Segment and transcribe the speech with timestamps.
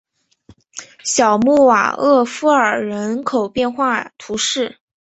[1.03, 4.79] 小穆瓦厄夫尔人口变化图示